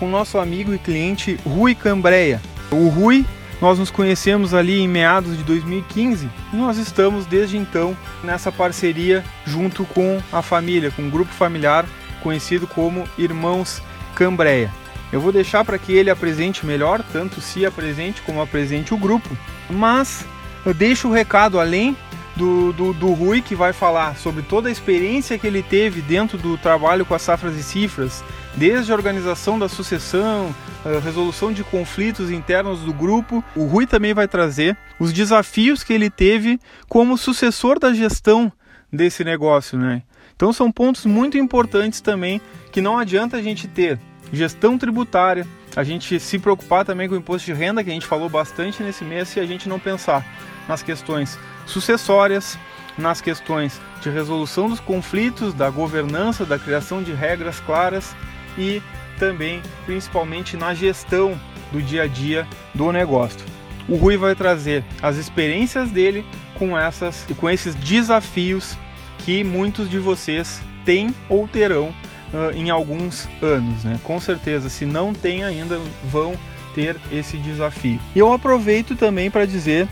com 0.00 0.08
nosso 0.08 0.38
amigo 0.38 0.74
e 0.74 0.78
cliente 0.78 1.38
Rui 1.44 1.74
Cambreia. 1.74 2.40
O 2.70 2.88
Rui, 2.88 3.26
nós 3.60 3.78
nos 3.78 3.90
conhecemos 3.90 4.54
ali 4.54 4.80
em 4.80 4.88
meados 4.88 5.36
de 5.36 5.44
2015 5.44 6.30
e 6.50 6.56
nós 6.56 6.78
estamos 6.78 7.26
desde 7.26 7.58
então 7.58 7.94
nessa 8.24 8.50
parceria 8.50 9.22
junto 9.44 9.84
com 9.84 10.18
a 10.32 10.40
família, 10.40 10.90
com 10.90 11.02
o 11.02 11.04
um 11.04 11.10
grupo 11.10 11.30
familiar 11.30 11.84
conhecido 12.22 12.66
como 12.66 13.04
Irmãos 13.18 13.82
Cambreia. 14.14 14.72
Eu 15.12 15.20
vou 15.20 15.32
deixar 15.32 15.64
para 15.64 15.78
que 15.78 15.92
ele 15.92 16.08
apresente 16.08 16.64
melhor, 16.64 17.02
tanto 17.12 17.40
se 17.40 17.66
apresente 17.66 18.22
como 18.22 18.40
apresente 18.40 18.94
o 18.94 18.96
grupo, 18.96 19.28
mas 19.68 20.24
eu 20.64 20.72
deixo 20.72 21.08
o 21.08 21.12
recado 21.12 21.60
além 21.60 21.96
do, 22.36 22.72
do, 22.72 22.92
do, 22.94 23.12
Rui, 23.12 23.42
que 23.42 23.54
vai 23.54 23.72
falar 23.72 24.16
sobre 24.16 24.42
toda 24.42 24.68
a 24.68 24.72
experiência 24.72 25.38
que 25.38 25.46
ele 25.46 25.62
teve 25.62 26.00
dentro 26.00 26.38
do 26.38 26.56
trabalho 26.56 27.04
com 27.04 27.14
as 27.14 27.22
safras 27.22 27.56
e 27.56 27.62
cifras, 27.62 28.24
desde 28.56 28.92
a 28.92 28.94
organização 28.94 29.58
da 29.58 29.68
sucessão, 29.68 30.54
a 30.84 30.98
resolução 30.98 31.52
de 31.52 31.62
conflitos 31.64 32.30
internos 32.30 32.80
do 32.80 32.92
grupo. 32.92 33.44
O 33.54 33.64
Rui 33.64 33.86
também 33.86 34.14
vai 34.14 34.26
trazer 34.26 34.76
os 34.98 35.12
desafios 35.12 35.84
que 35.84 35.92
ele 35.92 36.10
teve 36.10 36.58
como 36.88 37.16
sucessor 37.16 37.78
da 37.78 37.92
gestão 37.92 38.52
desse 38.92 39.22
negócio, 39.24 39.78
né? 39.78 40.02
Então 40.34 40.52
são 40.52 40.72
pontos 40.72 41.04
muito 41.04 41.36
importantes 41.36 42.00
também 42.00 42.40
que 42.72 42.80
não 42.80 42.98
adianta 42.98 43.36
a 43.36 43.42
gente 43.42 43.68
ter 43.68 43.98
gestão 44.32 44.78
tributária, 44.78 45.46
a 45.76 45.84
gente 45.84 46.18
se 46.18 46.38
preocupar 46.38 46.84
também 46.84 47.08
com 47.08 47.14
o 47.14 47.18
imposto 47.18 47.46
de 47.46 47.52
renda, 47.52 47.84
que 47.84 47.90
a 47.90 47.92
gente 47.92 48.06
falou 48.06 48.28
bastante 48.28 48.82
nesse 48.82 49.04
mês, 49.04 49.28
se 49.28 49.38
a 49.38 49.46
gente 49.46 49.68
não 49.68 49.78
pensar 49.78 50.24
nas 50.66 50.82
questões 50.82 51.38
sucessórias, 51.66 52.58
nas 52.96 53.20
questões 53.20 53.80
de 54.00 54.08
resolução 54.08 54.68
dos 54.68 54.80
conflitos, 54.80 55.52
da 55.52 55.68
governança, 55.68 56.44
da 56.44 56.58
criação 56.58 57.02
de 57.02 57.12
regras 57.12 57.60
claras 57.60 58.14
e 58.60 58.82
também, 59.18 59.62
principalmente, 59.86 60.56
na 60.56 60.74
gestão 60.74 61.40
do 61.72 61.80
dia 61.80 62.02
a 62.02 62.06
dia 62.06 62.46
do 62.74 62.92
negócio. 62.92 63.40
O 63.88 63.96
Rui 63.96 64.16
vai 64.16 64.34
trazer 64.34 64.84
as 65.02 65.16
experiências 65.16 65.90
dele 65.90 66.24
com 66.58 66.78
essas 66.78 67.26
com 67.36 67.48
esses 67.48 67.74
desafios 67.74 68.76
que 69.24 69.42
muitos 69.42 69.88
de 69.88 69.98
vocês 69.98 70.60
têm 70.84 71.14
ou 71.28 71.48
terão 71.48 71.88
uh, 72.32 72.54
em 72.54 72.70
alguns 72.70 73.28
anos, 73.42 73.84
né? 73.84 73.98
Com 74.04 74.20
certeza, 74.20 74.68
se 74.68 74.84
não 74.84 75.12
tem 75.12 75.42
ainda, 75.42 75.80
vão 76.04 76.34
ter 76.74 76.96
esse 77.10 77.36
desafio. 77.38 77.98
E 78.14 78.18
eu 78.18 78.32
aproveito 78.32 78.94
também 78.94 79.30
para 79.30 79.46
dizer 79.46 79.88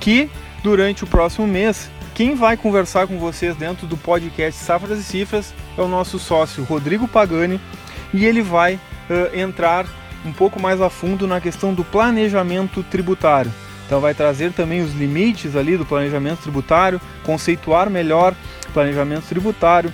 que 0.00 0.28
durante 0.62 1.04
o 1.04 1.06
próximo 1.06 1.46
mês, 1.46 1.90
quem 2.14 2.34
vai 2.34 2.56
conversar 2.56 3.06
com 3.06 3.18
vocês 3.18 3.56
dentro 3.56 3.86
do 3.86 3.96
podcast 3.96 4.62
Safras 4.62 4.98
e 4.98 5.04
Cifras 5.04 5.54
é 5.78 5.80
o 5.80 5.88
nosso 5.88 6.18
sócio 6.18 6.64
Rodrigo 6.64 7.08
Pagani 7.08 7.60
e 8.12 8.24
ele 8.24 8.42
vai 8.42 8.74
uh, 8.74 9.36
entrar 9.38 9.86
um 10.24 10.32
pouco 10.32 10.60
mais 10.60 10.80
a 10.80 10.90
fundo 10.90 11.26
na 11.26 11.40
questão 11.40 11.72
do 11.72 11.84
planejamento 11.84 12.82
tributário. 12.82 13.52
Então 13.86 14.00
vai 14.00 14.14
trazer 14.14 14.52
também 14.52 14.82
os 14.82 14.92
limites 14.94 15.56
ali 15.56 15.76
do 15.76 15.84
planejamento 15.84 16.42
tributário, 16.42 17.00
conceituar 17.24 17.90
melhor 17.90 18.34
planejamento 18.72 19.24
tributário, 19.26 19.92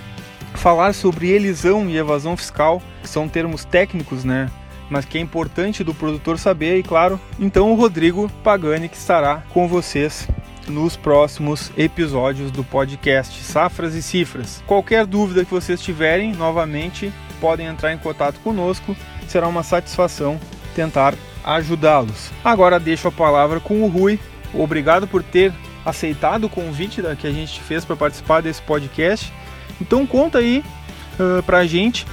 falar 0.53 0.93
sobre 0.93 1.29
elisão 1.29 1.89
e 1.89 1.97
evasão 1.97 2.37
fiscal, 2.37 2.81
que 3.01 3.09
são 3.09 3.27
termos 3.27 3.65
técnicos, 3.65 4.23
né? 4.23 4.51
Mas 4.89 5.03
que 5.03 5.17
é 5.17 5.21
importante 5.21 5.83
do 5.83 5.93
produtor 5.93 6.37
saber 6.37 6.77
e 6.77 6.83
claro, 6.83 7.19
então 7.39 7.71
o 7.71 7.75
Rodrigo 7.75 8.29
Pagani 8.43 8.87
que 8.87 8.95
estará 8.95 9.43
com 9.49 9.67
vocês 9.67 10.27
nos 10.67 10.95
próximos 10.95 11.71
episódios 11.77 12.51
do 12.51 12.63
podcast 12.63 13.43
Safras 13.43 13.95
e 13.95 14.01
Cifras. 14.01 14.63
Qualquer 14.67 15.05
dúvida 15.05 15.43
que 15.43 15.51
vocês 15.51 15.81
tiverem, 15.81 16.33
novamente, 16.33 17.11
podem 17.39 17.67
entrar 17.67 17.93
em 17.93 17.97
contato 17.97 18.39
conosco. 18.39 18.95
Será 19.27 19.47
uma 19.47 19.63
satisfação 19.63 20.39
tentar 20.75 21.15
ajudá-los. 21.43 22.31
Agora 22.43 22.79
deixo 22.79 23.07
a 23.07 23.11
palavra 23.11 23.59
com 23.59 23.81
o 23.83 23.87
Rui. 23.87 24.19
Obrigado 24.53 25.07
por 25.07 25.23
ter 25.23 25.53
aceitado 25.85 26.45
o 26.45 26.49
convite 26.49 27.01
que 27.19 27.27
a 27.27 27.31
gente 27.31 27.61
fez 27.61 27.85
para 27.85 27.95
participar 27.95 28.41
desse 28.41 28.61
podcast. 28.61 29.31
Então 29.79 30.05
conta 30.05 30.39
aí 30.39 30.63
uh, 31.19 31.41
para 31.43 31.59
a 31.59 31.65
gente 31.65 32.05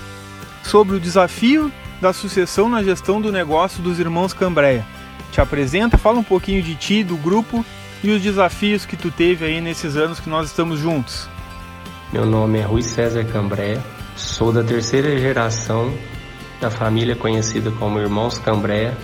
sobre 0.62 0.96
o 0.96 1.00
desafio 1.00 1.72
da 2.00 2.12
sucessão 2.12 2.68
na 2.68 2.82
gestão 2.82 3.20
do 3.20 3.32
negócio 3.32 3.82
dos 3.82 3.98
irmãos 3.98 4.32
Cambreia. 4.32 4.84
Te 5.32 5.40
apresenta, 5.40 5.98
fala 5.98 6.18
um 6.18 6.24
pouquinho 6.24 6.62
de 6.62 6.74
ti, 6.74 7.02
do 7.02 7.16
grupo 7.16 7.64
e 8.02 8.10
os 8.10 8.22
desafios 8.22 8.84
que 8.84 8.96
tu 8.96 9.10
teve 9.10 9.44
aí 9.44 9.60
nesses 9.60 9.96
anos 9.96 10.20
que 10.20 10.28
nós 10.28 10.46
estamos 10.46 10.78
juntos. 10.78 11.28
Meu 12.12 12.24
nome 12.24 12.58
é 12.58 12.62
Rui 12.62 12.82
César 12.82 13.24
Cambré, 13.24 13.80
sou 14.16 14.52
da 14.52 14.62
terceira 14.62 15.16
geração 15.18 15.92
da 16.61 16.71
família 16.71 17.16
conhecida 17.16 17.71
como 17.73 17.99
Irmãos 17.99 18.38
Cambréia, 18.38 18.97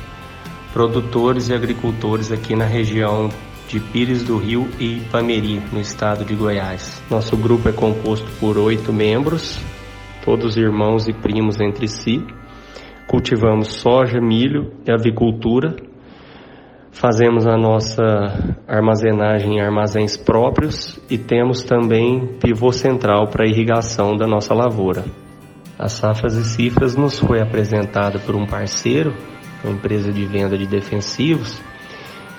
produtores 0.73 1.49
e 1.49 1.55
agricultores 1.55 2.31
aqui 2.31 2.55
na 2.55 2.65
região 2.65 3.29
de 3.69 3.79
Pires 3.79 4.23
do 4.23 4.37
Rio 4.37 4.69
e 4.79 4.99
Ipameri, 4.99 5.61
no 5.73 5.81
estado 5.81 6.25
de 6.25 6.35
Goiás. 6.35 7.03
Nosso 7.11 7.37
grupo 7.37 7.69
é 7.69 7.73
composto 7.73 8.27
por 8.41 8.57
oito 8.57 8.93
membros, 8.93 9.61
todos 10.25 10.57
irmãos 10.57 11.07
e 11.07 11.13
primos 11.13 11.61
entre 11.61 11.87
si. 11.87 12.25
Cultivamos 13.07 13.75
soja, 13.75 14.21
milho 14.21 14.73
e 14.87 14.93
avicultura. 14.93 15.77
Fazemos 16.93 17.47
a 17.47 17.57
nossa 17.57 18.03
armazenagem 18.69 19.57
em 19.57 19.61
armazéns 19.61 20.17
próprios 20.17 21.01
e 21.09 21.17
temos 21.17 21.63
também 21.63 22.37
pivô 22.41 22.73
central 22.73 23.29
para 23.29 23.49
irrigação 23.49 24.17
da 24.17 24.27
nossa 24.27 24.53
lavoura. 24.53 25.05
As 25.79 25.93
safras 25.93 26.37
e 26.37 26.45
cifras 26.45 26.97
nos 26.97 27.19
foi 27.19 27.41
apresentada 27.41 28.19
por 28.19 28.35
um 28.35 28.45
parceiro, 28.45 29.15
uma 29.65 29.73
empresa 29.73 30.13
de 30.13 30.27
venda 30.27 30.59
de 30.59 30.67
defensivos, 30.67 31.59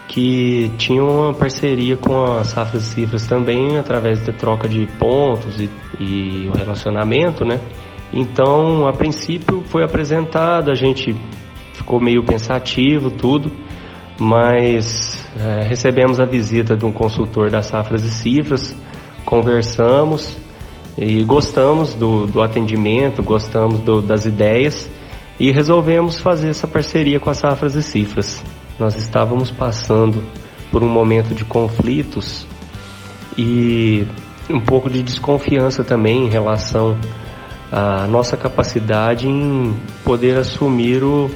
que 0.08 0.70
tinha 0.78 1.02
uma 1.04 1.34
parceria 1.34 1.96
com 1.96 2.24
a 2.24 2.44
Safras 2.44 2.84
e 2.84 2.94
Cifras 2.94 3.26
também 3.26 3.78
através 3.78 4.20
da 4.26 4.34
troca 4.34 4.68
de 4.68 4.86
pontos 5.00 5.60
e, 5.60 5.70
e 6.00 6.50
o 6.50 6.52
relacionamento, 6.52 7.46
né? 7.46 7.60
Então, 8.14 8.86
a 8.88 8.92
princípio 8.92 9.64
foi 9.68 9.86
apresentado, 9.86 10.70
a 10.70 10.76
gente 10.76 11.16
ficou 11.74 12.00
meio 12.02 12.24
pensativo, 12.24 13.10
tudo, 13.10 13.50
mas 14.22 15.26
é, 15.36 15.64
recebemos 15.64 16.20
a 16.20 16.26
visita 16.26 16.78
de 16.78 16.86
um 16.86 16.92
consultor 16.92 17.50
das 17.50 17.66
Safras 17.66 18.06
e 18.06 18.12
Cifras, 18.12 18.76
conversamos 19.26 20.38
e 20.96 21.24
gostamos 21.24 21.96
do, 21.96 22.28
do 22.28 22.40
atendimento, 22.40 23.24
gostamos 23.24 23.80
do, 23.80 24.00
das 24.00 24.28
ideias 24.28 24.88
e 25.40 25.50
resolvemos 25.50 26.20
fazer 26.20 26.50
essa 26.50 26.68
parceria 26.68 27.20
com 27.20 27.32
as 27.32 27.38
Safras 27.38 27.74
e 27.74 27.82
Cifras. 27.82 28.44
Nós 28.78 28.96
estávamos 28.96 29.50
passando 29.50 30.24
por 30.72 30.84
um 30.84 30.90
momento 30.90 31.34
de 31.34 31.44
conflitos 31.44 32.46
e 33.36 34.06
um 34.48 34.60
pouco 34.60 34.88
de 34.88 35.02
desconfiança 35.02 35.84
também 35.84 36.28
em 36.28 36.30
relação 36.30 36.96
à 37.72 38.06
nossa 38.06 38.38
capacidade 38.38 39.28
em 39.28 39.76
poder 40.04 40.38
assumir 40.38 41.04
o, 41.04 41.28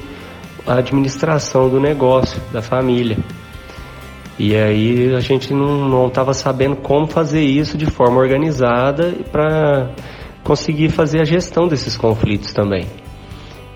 a 0.66 0.74
administração 0.74 1.68
do 1.68 1.80
negócio, 1.80 2.40
da 2.52 2.60
família. 2.60 3.18
E 4.38 4.54
aí 4.54 5.14
a 5.14 5.20
gente 5.20 5.54
não 5.54 6.08
estava 6.08 6.34
sabendo 6.34 6.76
como 6.76 7.06
fazer 7.06 7.42
isso 7.42 7.78
de 7.78 7.86
forma 7.86 8.18
organizada 8.18 9.14
para 9.32 9.90
conseguir 10.44 10.90
fazer 10.90 11.20
a 11.20 11.24
gestão 11.24 11.66
desses 11.66 11.96
conflitos 11.96 12.52
também. 12.52 12.86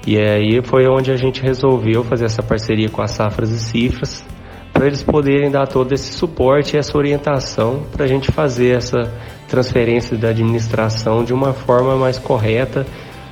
E 0.07 0.19
aí 0.19 0.61
foi 0.63 0.87
onde 0.87 1.11
a 1.11 1.17
gente 1.17 1.43
resolveu 1.43 2.05
fazer 2.05 2.27
essa 2.27 2.43
parceria 2.43 2.89
com 2.89 3.03
as 3.03 3.13
Safras 3.13 3.51
e 3.51 3.59
Cifras, 3.59 4.25
para 4.73 4.87
eles 4.87 5.03
poderem 5.03 5.51
dar 5.51 5.67
todo 5.67 5.93
esse 5.93 6.13
suporte 6.13 6.75
e 6.75 6.79
essa 6.79 6.97
orientação 6.97 7.83
para 7.93 8.05
a 8.05 8.09
gente 8.09 8.31
fazer 8.31 8.77
essa 8.77 9.13
transferência 9.49 10.17
da 10.17 10.29
administração 10.29 11.25
de 11.25 11.35
uma 11.35 11.53
forma 11.53 11.97
mais 11.97 12.19
correta, 12.19 12.87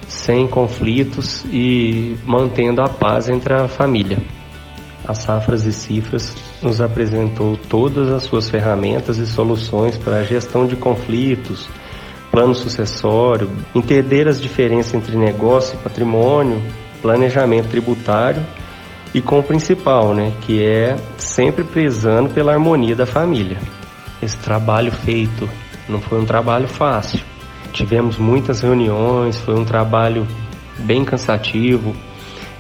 sem 0.09 0.49
conflitos 0.49 1.45
e 1.53 2.17
mantendo 2.25 2.81
a 2.81 2.88
paz 2.88 3.29
entre 3.29 3.53
a 3.53 3.69
família. 3.69 4.19
As 5.07 5.19
Safras 5.19 5.65
e 5.65 5.73
Cifras 5.73 6.35
nos 6.62 6.81
apresentou 6.81 7.57
todas 7.57 8.11
as 8.11 8.25
suas 8.25 8.50
ferramentas 8.50 9.19
e 9.19 9.27
soluções 9.27 9.97
para 9.97 10.17
a 10.17 10.25
gestão 10.25 10.67
de 10.67 10.77
conflitos, 10.77 11.69
plano 12.31 12.55
sucessório, 12.55 13.50
entender 13.75 14.27
as 14.27 14.41
diferenças 14.41 14.95
entre 14.95 15.17
negócio 15.17 15.77
e 15.79 15.83
patrimônio, 15.83 16.61
planejamento 17.00 17.69
tributário 17.69 18.45
e 19.15 19.21
com 19.21 19.38
o 19.38 19.43
principal, 19.43 20.15
né, 20.15 20.33
que 20.43 20.62
é 20.62 20.97
sempre 21.17 21.65
prezando 21.65 22.31
pela 22.31 22.53
harmonia 22.53 22.97
da 22.97 23.07
família. 23.07 23.59
Esse 24.23 24.37
trabalho 24.38 24.93
feito 24.93 25.49
não 25.88 26.00
foi 26.00 26.21
um 26.21 26.27
trabalho 26.27 26.68
fácil. 26.68 27.21
Tivemos 27.79 28.19
muitas 28.19 28.61
reuniões, 28.61 29.38
foi 29.38 29.55
um 29.55 29.64
trabalho 29.64 30.27
bem 30.79 31.05
cansativo, 31.05 31.95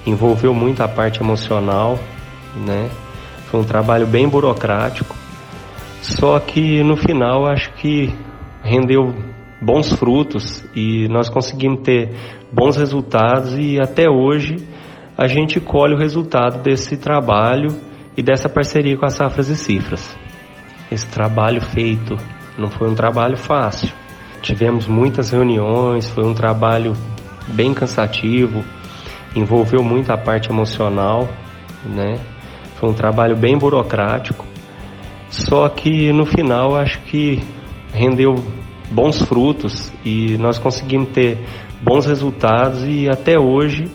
envolveu 0.06 0.54
muito 0.54 0.80
a 0.80 0.86
parte 0.86 1.20
emocional, 1.20 1.98
né? 2.54 2.88
Foi 3.50 3.58
um 3.58 3.64
trabalho 3.64 4.06
bem 4.06 4.28
burocrático. 4.28 5.16
Só 6.00 6.38
que 6.38 6.84
no 6.84 6.96
final 6.96 7.48
acho 7.48 7.72
que 7.72 8.14
rendeu 8.62 9.12
bons 9.60 9.92
frutos 9.92 10.64
e 10.72 11.08
nós 11.08 11.28
conseguimos 11.28 11.80
ter 11.80 12.14
bons 12.52 12.76
resultados 12.76 13.58
e 13.58 13.80
até 13.80 14.08
hoje 14.08 14.68
a 15.16 15.26
gente 15.26 15.58
colhe 15.58 15.94
o 15.94 15.98
resultado 15.98 16.62
desse 16.62 16.96
trabalho 16.96 17.74
e 18.16 18.22
dessa 18.22 18.48
parceria 18.48 18.96
com 18.96 19.04
as 19.04 19.14
Safras 19.14 19.48
e 19.48 19.56
Cifras. 19.56 20.16
Esse 20.92 21.08
trabalho 21.08 21.60
feito 21.60 22.16
não 22.56 22.70
foi 22.70 22.88
um 22.88 22.94
trabalho 22.94 23.36
fácil. 23.36 23.92
Tivemos 24.42 24.86
muitas 24.86 25.30
reuniões, 25.30 26.08
foi 26.08 26.24
um 26.24 26.34
trabalho 26.34 26.94
bem 27.48 27.74
cansativo, 27.74 28.64
envolveu 29.34 29.82
muito 29.82 30.12
a 30.12 30.16
parte 30.16 30.50
emocional, 30.50 31.28
né? 31.84 32.18
Foi 32.76 32.88
um 32.88 32.94
trabalho 32.94 33.36
bem 33.36 33.56
burocrático. 33.56 34.44
Só 35.30 35.68
que 35.68 36.12
no 36.12 36.24
final 36.24 36.76
acho 36.76 37.00
que 37.02 37.42
rendeu 37.92 38.36
bons 38.90 39.20
frutos 39.22 39.92
e 40.04 40.36
nós 40.38 40.58
conseguimos 40.58 41.10
ter 41.10 41.38
bons 41.82 42.06
resultados 42.06 42.82
e 42.84 43.08
até 43.08 43.38
hoje 43.38 43.90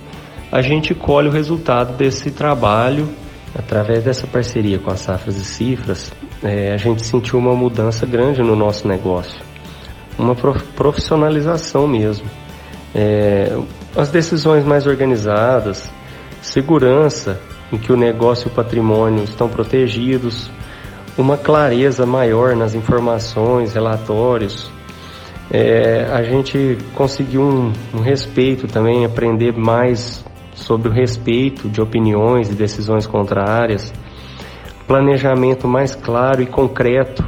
a 0.51 0.61
gente 0.61 0.93
colhe 0.93 1.27
o 1.27 1.31
resultado 1.31 1.97
desse 1.97 2.29
trabalho 2.29 3.09
através 3.57 4.03
dessa 4.03 4.27
parceria 4.27 4.77
com 4.79 4.91
as 4.91 4.99
Safras 4.99 5.37
e 5.37 5.45
Cifras. 5.45 6.11
É, 6.43 6.73
a 6.73 6.77
gente 6.77 7.03
sentiu 7.05 7.39
uma 7.39 7.55
mudança 7.55 8.05
grande 8.05 8.41
no 8.41 8.55
nosso 8.55 8.87
negócio, 8.87 9.39
uma 10.17 10.35
profissionalização 10.35 11.87
mesmo. 11.87 12.25
É, 12.93 13.57
as 13.95 14.09
decisões 14.09 14.63
mais 14.63 14.85
organizadas, 14.85 15.89
segurança 16.41 17.39
em 17.71 17.77
que 17.77 17.91
o 17.91 17.97
negócio 17.97 18.47
e 18.47 18.51
o 18.51 18.53
patrimônio 18.53 19.23
estão 19.23 19.49
protegidos, 19.49 20.49
uma 21.17 21.37
clareza 21.37 22.05
maior 22.05 22.55
nas 22.55 22.75
informações, 22.75 23.73
relatórios, 23.73 24.71
é, 25.51 26.07
a 26.11 26.23
gente 26.23 26.77
conseguiu 26.95 27.41
um, 27.41 27.73
um 27.93 27.99
respeito 27.99 28.67
também, 28.67 29.05
aprender 29.05 29.55
mais 29.55 30.23
sobre 30.55 30.87
o 30.87 30.91
respeito 30.91 31.67
de 31.69 31.81
opiniões 31.81 32.49
e 32.49 32.53
decisões 32.53 33.05
contrárias, 33.05 33.93
planejamento 34.87 35.67
mais 35.67 35.95
claro 35.95 36.41
e 36.41 36.45
concreto, 36.45 37.23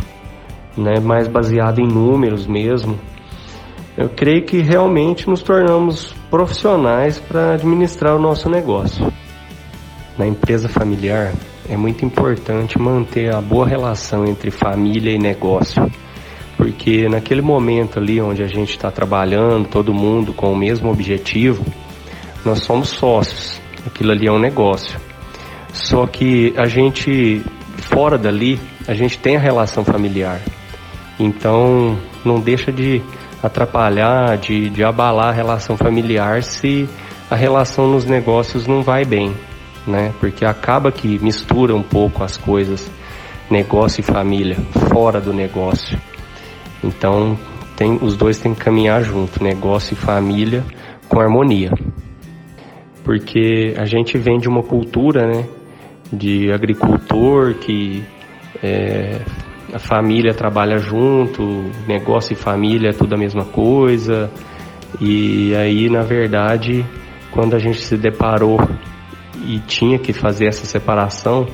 né, 0.77 0.99
mais 0.99 1.27
baseado 1.27 1.79
em 1.79 1.87
números 1.87 2.47
mesmo. 2.47 2.99
Eu 3.97 4.09
creio 4.09 4.43
que 4.45 4.61
realmente 4.61 5.29
nos 5.29 5.41
tornamos 5.41 6.13
profissionais 6.29 7.19
para 7.19 7.53
administrar 7.53 8.15
o 8.15 8.19
nosso 8.19 8.49
negócio. 8.49 9.11
Na 10.17 10.27
empresa 10.27 10.67
familiar 10.67 11.33
é 11.69 11.77
muito 11.77 12.05
importante 12.05 12.79
manter 12.79 13.33
a 13.33 13.41
boa 13.41 13.67
relação 13.67 14.25
entre 14.25 14.51
família 14.51 15.11
e 15.11 15.17
negócio 15.17 15.89
porque 16.57 17.07
naquele 17.09 17.41
momento 17.41 17.99
ali 17.99 18.21
onde 18.21 18.41
a 18.41 18.47
gente 18.47 18.71
está 18.71 18.89
trabalhando, 18.89 19.67
todo 19.67 19.93
mundo 19.93 20.33
com 20.33 20.51
o 20.51 20.55
mesmo 20.55 20.89
objetivo, 20.89 21.65
nós 22.43 22.59
somos 22.59 22.89
sócios. 22.89 23.59
Aquilo 23.85 24.11
ali 24.11 24.27
é 24.27 24.31
um 24.31 24.39
negócio. 24.39 24.99
Só 25.73 26.07
que 26.07 26.53
a 26.57 26.65
gente, 26.65 27.43
fora 27.77 28.17
dali, 28.17 28.59
a 28.87 28.93
gente 28.93 29.17
tem 29.19 29.35
a 29.35 29.39
relação 29.39 29.83
familiar. 29.83 30.41
Então, 31.19 31.97
não 32.23 32.39
deixa 32.39 32.71
de 32.71 33.01
atrapalhar, 33.41 34.37
de, 34.37 34.69
de 34.69 34.83
abalar 34.83 35.29
a 35.29 35.31
relação 35.31 35.77
familiar 35.77 36.43
se 36.43 36.89
a 37.29 37.35
relação 37.35 37.87
nos 37.87 38.05
negócios 38.05 38.67
não 38.67 38.81
vai 38.81 39.05
bem, 39.05 39.33
né? 39.87 40.13
Porque 40.19 40.45
acaba 40.45 40.91
que 40.91 41.19
mistura 41.19 41.75
um 41.75 41.83
pouco 41.83 42.23
as 42.23 42.37
coisas, 42.37 42.89
negócio 43.49 44.01
e 44.01 44.03
família, 44.03 44.57
fora 44.91 45.21
do 45.21 45.33
negócio. 45.33 45.97
Então, 46.83 47.37
tem, 47.75 47.97
os 48.01 48.15
dois 48.15 48.39
têm 48.39 48.53
que 48.53 48.61
caminhar 48.61 49.03
junto, 49.03 49.43
negócio 49.43 49.93
e 49.93 49.95
família, 49.95 50.63
com 51.07 51.19
harmonia. 51.19 51.71
Porque 53.03 53.73
a 53.77 53.85
gente 53.85 54.17
vem 54.17 54.39
de 54.39 54.47
uma 54.47 54.63
cultura, 54.63 55.27
né, 55.27 55.45
de 56.11 56.51
agricultor 56.51 57.53
que 57.55 58.03
é, 58.63 59.21
a 59.75 59.79
família 59.79 60.33
trabalha 60.33 60.77
junto, 60.77 61.69
negócio 61.85 62.33
e 62.33 62.35
família 62.35 62.89
é 62.89 62.93
tudo 62.93 63.13
a 63.13 63.17
mesma 63.17 63.45
coisa. 63.45 64.31
E 65.01 65.53
aí, 65.55 65.89
na 65.89 66.01
verdade, 66.01 66.85
quando 67.31 67.55
a 67.55 67.59
gente 67.59 67.81
se 67.81 67.97
deparou 67.97 68.57
e 69.45 69.59
tinha 69.59 69.99
que 69.99 70.13
fazer 70.13 70.47
essa 70.47 70.65
separação, 70.65 71.45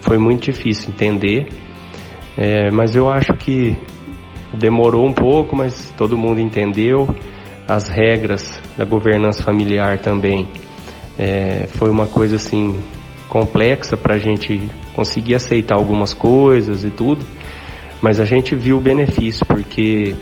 foi 0.00 0.18
muito 0.18 0.50
difícil 0.50 0.90
entender. 0.90 1.46
É, 2.36 2.70
mas 2.70 2.96
eu 2.96 3.08
acho 3.08 3.32
que 3.34 3.76
Demorou 4.52 5.06
um 5.06 5.12
pouco, 5.14 5.56
mas 5.56 5.92
todo 5.96 6.16
mundo 6.16 6.38
entendeu. 6.38 7.08
As 7.66 7.88
regras 7.88 8.60
da 8.76 8.84
governança 8.84 9.42
familiar 9.42 9.98
também 9.98 10.46
É, 11.18 11.66
foi 11.74 11.90
uma 11.90 12.06
coisa 12.06 12.36
assim 12.36 12.80
complexa 13.28 13.98
para 13.98 14.14
a 14.14 14.18
gente 14.18 14.62
conseguir 14.94 15.34
aceitar 15.34 15.76
algumas 15.76 16.14
coisas 16.14 16.84
e 16.84 16.90
tudo, 16.90 17.22
mas 18.02 18.18
a 18.20 18.24
gente 18.24 18.54
viu 18.56 18.78
o 18.78 18.80
benefício 18.80 19.46
porque 19.46 20.14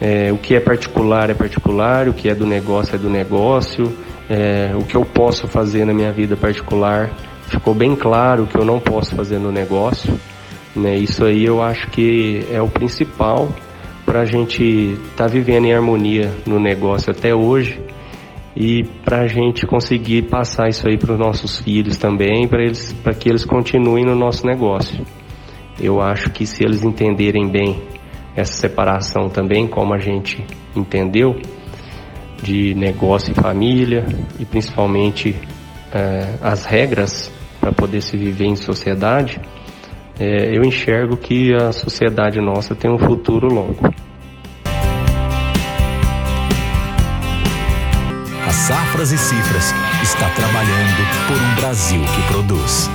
é, 0.00 0.32
o 0.32 0.38
que 0.38 0.54
é 0.54 0.60
particular 0.60 1.30
é 1.30 1.34
particular, 1.34 2.08
o 2.08 2.14
que 2.14 2.28
é 2.28 2.34
do 2.34 2.46
negócio 2.46 2.96
é 2.96 2.98
do 2.98 3.10
negócio, 3.10 3.96
é, 4.28 4.72
o 4.74 4.82
que 4.82 4.96
eu 4.96 5.04
posso 5.04 5.46
fazer 5.46 5.84
na 5.84 5.92
minha 5.92 6.10
vida 6.10 6.34
particular 6.34 7.10
ficou 7.46 7.74
bem 7.74 7.94
claro 7.94 8.46
que 8.46 8.58
eu 8.58 8.64
não 8.64 8.80
posso 8.80 9.14
fazer 9.14 9.38
no 9.38 9.52
negócio. 9.52 10.18
Né? 10.74 10.96
Isso 10.96 11.24
aí 11.24 11.44
eu 11.44 11.62
acho 11.62 11.88
que 11.90 12.44
é 12.50 12.60
o 12.60 12.68
principal 12.68 13.48
para 14.04 14.22
a 14.22 14.24
gente 14.24 14.62
estar 14.62 15.24
tá 15.24 15.26
vivendo 15.26 15.66
em 15.66 15.74
harmonia 15.74 16.32
no 16.46 16.58
negócio 16.58 17.10
até 17.10 17.34
hoje 17.34 17.80
e 18.56 18.84
para 19.04 19.20
a 19.20 19.26
gente 19.26 19.66
conseguir 19.66 20.22
passar 20.22 20.68
isso 20.68 20.86
aí 20.88 20.96
para 20.96 21.12
os 21.12 21.18
nossos 21.18 21.58
filhos 21.58 21.96
também, 21.96 22.46
para 22.46 22.62
eles, 22.62 22.92
para 22.92 23.12
que 23.12 23.28
eles 23.28 23.44
continuem 23.44 24.04
no 24.04 24.14
nosso 24.14 24.46
negócio. 24.46 25.04
Eu 25.80 26.00
acho 26.00 26.30
que 26.30 26.46
se 26.46 26.64
eles 26.64 26.82
entenderem 26.84 27.48
bem 27.48 27.82
essa 28.36 28.52
separação 28.52 29.28
também, 29.28 29.66
como 29.66 29.94
a 29.94 29.98
gente 29.98 30.44
entendeu, 30.74 31.40
de 32.42 32.74
negócio 32.74 33.32
e 33.32 33.34
família 33.34 34.04
e 34.38 34.44
principalmente 34.44 35.34
eh, 35.92 36.34
as 36.42 36.64
regras 36.64 37.32
para 37.60 37.72
poder 37.72 38.02
se 38.02 38.16
viver 38.16 38.46
em 38.46 38.56
sociedade, 38.56 39.40
é, 40.18 40.56
eu 40.56 40.62
enxergo 40.62 41.16
que 41.16 41.52
a 41.54 41.72
sociedade 41.72 42.40
nossa 42.40 42.74
tem 42.74 42.90
um 42.90 42.98
futuro 42.98 43.48
longo. 43.48 43.88
A 48.46 48.50
Safras 48.50 49.10
e 49.12 49.18
Cifras 49.18 49.74
está 50.02 50.28
trabalhando 50.30 51.26
por 51.26 51.36
um 51.36 51.54
Brasil 51.56 52.00
que 52.00 52.32
produz. 52.32 52.90